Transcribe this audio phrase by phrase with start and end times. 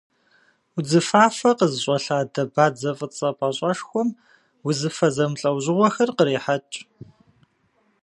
[0.77, 4.09] Удзыфафэ къызыщӏэлъадэ бадзэ фӏыцӏэ пӏащӏэшхуэм
[4.67, 6.75] узыфэ зэмылӏэужьыгъуэхэр кърехьэкӏ.